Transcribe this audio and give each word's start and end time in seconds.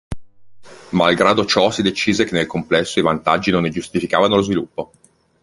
Malgrado 0.93 1.45
ciò 1.45 1.69
si 1.69 1.83
decise 1.83 2.23
che 2.23 2.33
nel 2.33 2.47
complesso 2.47 2.97
i 2.97 3.03
vantaggi 3.03 3.51
non 3.51 3.61
ne 3.61 3.69
giustificavano 3.69 4.35
lo 4.35 4.41
sviluppo. 4.41 4.91